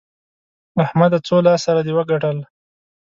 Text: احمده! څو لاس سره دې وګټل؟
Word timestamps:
احمده! 0.83 1.17
څو 1.27 1.35
لاس 1.45 1.59
سره 1.67 1.79
دې 1.85 1.91
وګټل؟ 1.97 2.37